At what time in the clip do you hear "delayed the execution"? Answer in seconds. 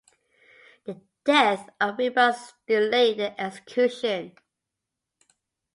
2.65-4.35